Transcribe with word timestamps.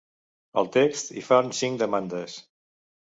Al 0.61 0.69
text, 0.77 1.13
hi 1.19 1.23
fan 1.27 1.53
cinc 1.59 1.81
demandes. 1.85 2.39